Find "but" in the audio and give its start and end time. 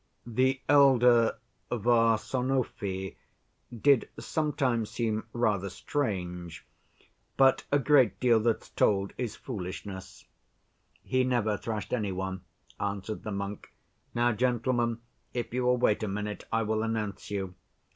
7.37-7.65